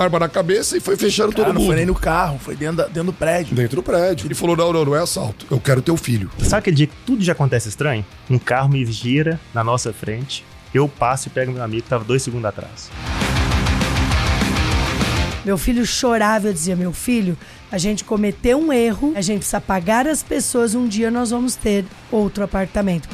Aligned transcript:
arma 0.00 0.18
na 0.18 0.28
cabeça 0.28 0.76
e 0.76 0.80
foi 0.80 0.96
fechando 0.96 1.32
Cara, 1.32 1.44
todo 1.44 1.54
não 1.54 1.60
mundo. 1.60 1.68
foi 1.68 1.76
nem 1.76 1.86
no 1.86 1.94
carro, 1.94 2.38
foi 2.38 2.54
dentro, 2.56 2.76
da- 2.76 2.84
dentro 2.86 3.04
do 3.04 3.12
prédio. 3.12 3.54
Dentro 3.54 3.76
do 3.76 3.82
prédio. 3.82 4.26
Ele 4.26 4.34
falou: 4.34 4.56
não, 4.56 4.72
não, 4.72 4.84
não 4.84 4.96
é 4.96 5.00
assalto. 5.00 5.46
Eu 5.50 5.60
quero 5.60 5.80
teu 5.82 5.96
filho. 5.96 6.30
Sabe 6.40 6.60
aquele 6.60 6.76
dia 6.76 6.86
que 6.86 6.94
tudo 7.06 7.22
já 7.22 7.32
acontece 7.32 7.68
estranho? 7.68 8.04
Um 8.30 8.38
carro 8.38 8.68
me 8.68 8.84
gira 8.86 9.40
na 9.52 9.62
nossa 9.64 9.92
frente, 9.92 10.44
eu 10.72 10.88
passo 10.88 11.28
e 11.28 11.30
pego 11.30 11.52
meu 11.52 11.62
amigo 11.62 11.82
que 11.82 11.88
tava 11.88 12.04
dois 12.04 12.22
segundos 12.22 12.46
atrás. 12.46 12.90
Meu 15.44 15.58
filho 15.58 15.84
chorava, 15.84 16.48
eu 16.48 16.52
dizia: 16.52 16.74
Meu 16.74 16.92
filho, 16.92 17.36
a 17.70 17.76
gente 17.76 18.02
cometeu 18.02 18.58
um 18.58 18.72
erro, 18.72 19.12
a 19.14 19.20
gente 19.20 19.38
precisa 19.40 19.60
pagar 19.60 20.06
as 20.06 20.22
pessoas, 20.22 20.74
um 20.74 20.88
dia 20.88 21.10
nós 21.10 21.30
vamos 21.30 21.54
ter 21.54 21.84
outro 22.10 22.42
apartamento. 22.44 23.08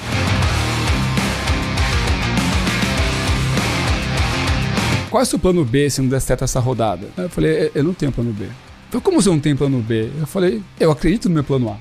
Qual 5.11 5.21
é 5.21 5.25
o 5.25 5.27
seu 5.27 5.39
plano 5.39 5.65
B 5.65 5.91
se 5.91 6.01
não 6.01 6.09
der 6.09 6.21
certo 6.21 6.45
essa 6.45 6.61
rodada? 6.61 7.09
Aí 7.17 7.25
Eu 7.25 7.31
falei, 7.31 7.65
"Eu- 7.67 7.71
eu 7.77 7.85
não 7.85 7.93
tenho 7.95 8.13
plano 8.13 8.33
B. 8.33 8.47
Falei, 8.91 9.03
como 9.03 9.21
você 9.21 9.29
não 9.29 9.41
tem 9.41 9.57
plano 9.57 9.81
B? 9.81 10.11
Eu 10.21 10.27
falei, 10.27 10.63
eu 10.79 10.91
acredito 10.91 11.29
no 11.29 11.35
meu 11.35 11.45
plano 11.45 11.69
A. 11.71 11.77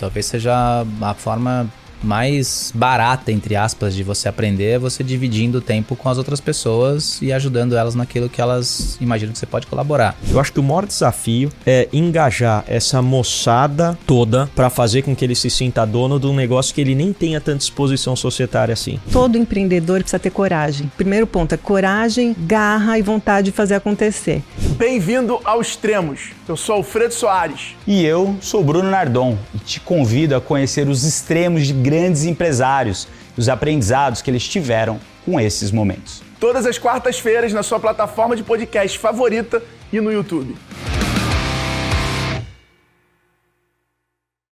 Talvez 0.00 0.26
seja 0.26 0.84
a 1.00 1.14
forma 1.14 1.66
mais 2.04 2.72
barata, 2.74 3.32
entre 3.32 3.56
aspas, 3.56 3.94
de 3.94 4.02
você 4.02 4.28
aprender 4.28 4.72
é 4.72 4.78
você 4.78 5.02
dividindo 5.02 5.58
o 5.58 5.60
tempo 5.60 5.96
com 5.96 6.08
as 6.08 6.18
outras 6.18 6.40
pessoas 6.40 7.20
e 7.20 7.32
ajudando 7.32 7.76
elas 7.76 7.94
naquilo 7.94 8.28
que 8.28 8.40
elas 8.40 8.96
imaginam 9.00 9.32
que 9.32 9.38
você 9.38 9.46
pode 9.46 9.66
colaborar. 9.66 10.16
Eu 10.30 10.38
acho 10.38 10.52
que 10.52 10.60
o 10.60 10.62
maior 10.62 10.86
desafio 10.86 11.50
é 11.66 11.88
engajar 11.92 12.64
essa 12.66 13.00
moçada 13.00 13.98
toda 14.06 14.48
para 14.54 14.70
fazer 14.70 15.02
com 15.02 15.14
que 15.14 15.24
ele 15.24 15.34
se 15.34 15.50
sinta 15.50 15.84
dono 15.84 16.20
de 16.20 16.26
um 16.26 16.34
negócio 16.34 16.74
que 16.74 16.80
ele 16.80 16.94
nem 16.94 17.12
tenha 17.12 17.40
tanta 17.40 17.62
exposição 17.62 18.14
societária 18.14 18.72
assim. 18.72 19.00
Todo 19.10 19.38
empreendedor 19.38 20.00
precisa 20.00 20.18
ter 20.18 20.30
coragem. 20.30 20.90
Primeiro 20.96 21.26
ponto 21.26 21.54
é 21.54 21.56
coragem, 21.56 22.34
garra 22.38 22.98
e 22.98 23.02
vontade 23.02 23.46
de 23.46 23.52
fazer 23.52 23.74
acontecer. 23.74 24.42
Bem-vindo 24.76 25.40
ao 25.44 25.60
Extremos. 25.60 26.32
Eu 26.46 26.56
sou 26.56 26.76
Alfredo 26.76 27.14
Soares. 27.14 27.74
E 27.86 28.04
eu 28.04 28.36
sou 28.40 28.62
Bruno 28.62 28.90
Nardon 28.90 29.38
e 29.54 29.58
te 29.58 29.80
convido 29.80 30.36
a 30.36 30.40
conhecer 30.40 30.88
os 30.88 31.04
extremos 31.04 31.66
de 31.66 31.72
grandes 31.94 32.24
empresários 32.24 33.06
e 33.36 33.40
os 33.40 33.48
aprendizados 33.48 34.20
que 34.20 34.28
eles 34.28 34.46
tiveram 34.48 34.98
com 35.24 35.38
esses 35.38 35.70
momentos. 35.70 36.22
Todas 36.40 36.66
as 36.66 36.76
quartas-feiras 36.76 37.52
na 37.52 37.62
sua 37.62 37.78
plataforma 37.78 38.34
de 38.34 38.42
podcast 38.42 38.98
favorita 38.98 39.62
e 39.92 40.00
no 40.00 40.12
YouTube. 40.12 40.56